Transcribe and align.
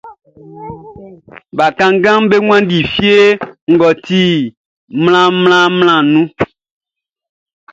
Bakannganʼm 1.57 2.23
be 2.29 2.37
wanndi 2.47 2.77
fie 2.93 3.19
mʼɔ 3.73 3.89
ti 4.05 4.21
mlanmlanmlanʼn 5.01 6.05
nun. 6.13 6.27